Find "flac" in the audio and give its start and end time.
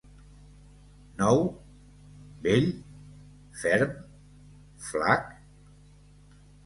4.89-5.31